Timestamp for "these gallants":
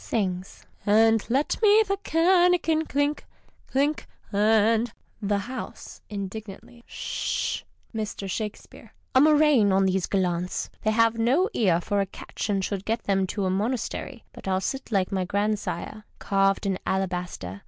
9.85-10.71